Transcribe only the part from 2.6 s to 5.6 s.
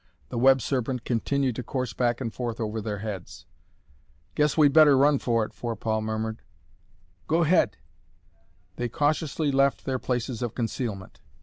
their heads. "Guess we'd better run for it,"